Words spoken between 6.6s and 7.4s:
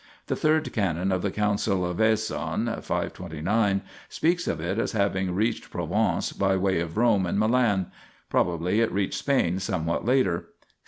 of Rome and